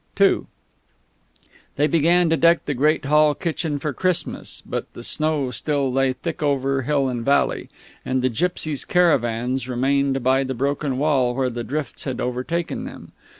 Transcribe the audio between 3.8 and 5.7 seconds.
Christmas, but the snow